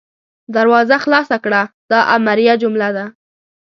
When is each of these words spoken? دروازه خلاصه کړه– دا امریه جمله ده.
دروازه 0.55 0.95
خلاصه 1.03 1.37
کړه– 1.43 1.61
دا 1.91 1.99
امریه 2.15 2.53
جمله 2.61 2.89
ده. 2.97 3.05